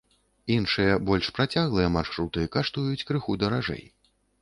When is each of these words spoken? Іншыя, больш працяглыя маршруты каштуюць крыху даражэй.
Іншыя, 0.55 0.95
больш 1.09 1.29
працяглыя 1.37 1.93
маршруты 1.99 2.49
каштуюць 2.59 3.07
крыху 3.11 3.41
даражэй. 3.45 3.83